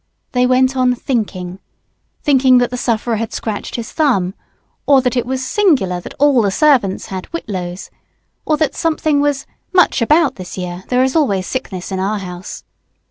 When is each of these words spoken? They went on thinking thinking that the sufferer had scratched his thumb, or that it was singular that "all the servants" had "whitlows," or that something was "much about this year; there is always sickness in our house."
They 0.31 0.47
went 0.47 0.75
on 0.75 0.95
thinking 0.95 1.59
thinking 2.23 2.57
that 2.57 2.71
the 2.71 2.75
sufferer 2.75 3.17
had 3.17 3.31
scratched 3.31 3.75
his 3.75 3.91
thumb, 3.91 4.33
or 4.87 4.99
that 4.99 5.15
it 5.15 5.27
was 5.27 5.45
singular 5.45 5.99
that 6.01 6.15
"all 6.17 6.41
the 6.41 6.49
servants" 6.49 7.05
had 7.09 7.27
"whitlows," 7.27 7.91
or 8.43 8.57
that 8.57 8.73
something 8.73 9.21
was 9.21 9.45
"much 9.71 10.01
about 10.01 10.37
this 10.37 10.57
year; 10.57 10.85
there 10.87 11.03
is 11.03 11.15
always 11.15 11.45
sickness 11.45 11.91
in 11.91 11.99
our 11.99 12.17
house." 12.17 12.63